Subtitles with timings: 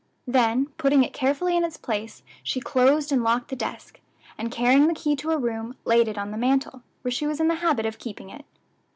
[0.25, 3.99] Then, putting it carefully in its place, she closed and locked the desk,
[4.35, 7.39] and carrying the key to her room, laid it on the mantel, where she was
[7.39, 8.43] in the habit of keeping it.